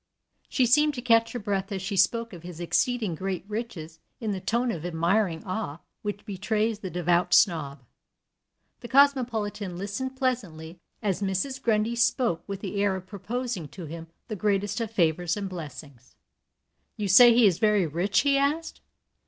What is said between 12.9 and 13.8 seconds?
of proposing